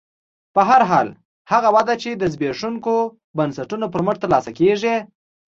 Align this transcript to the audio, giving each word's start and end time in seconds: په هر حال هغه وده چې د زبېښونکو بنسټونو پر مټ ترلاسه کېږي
په 0.55 0.61
هر 0.69 0.81
حال 0.89 1.07
هغه 1.51 1.69
وده 1.75 1.95
چې 2.03 2.09
د 2.15 2.23
زبېښونکو 2.33 2.95
بنسټونو 3.37 3.85
پر 3.93 4.01
مټ 4.05 4.15
ترلاسه 4.23 4.51
کېږي 4.59 4.95